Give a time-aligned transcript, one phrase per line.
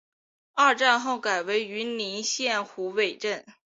[0.55, 3.45] 二战后改为云林县虎尾镇。